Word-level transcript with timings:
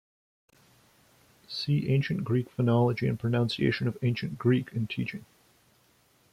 See 1.47 1.87
Ancient 1.89 2.23
Greek 2.23 2.49
phonology 2.57 3.07
and 3.07 3.19
Pronunciation 3.19 3.87
of 3.87 3.99
Ancient 4.01 4.39
Greek 4.39 4.73
in 4.73 4.87
teaching. 4.87 5.25